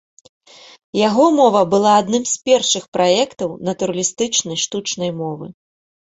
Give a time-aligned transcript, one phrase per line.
[1.07, 5.45] Яго мова была адным з першых праектаў натуралістычнай штучнай мовы.